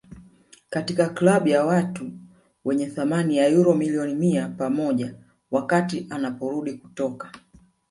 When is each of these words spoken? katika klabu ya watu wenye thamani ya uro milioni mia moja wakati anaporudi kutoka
katika 0.69 1.09
klabu 1.09 1.47
ya 1.47 1.65
watu 1.65 2.11
wenye 2.65 2.85
thamani 2.87 3.37
ya 3.37 3.59
uro 3.59 3.73
milioni 3.75 4.15
mia 4.15 4.49
moja 4.49 5.15
wakati 5.51 6.07
anaporudi 6.09 6.73
kutoka 6.73 7.31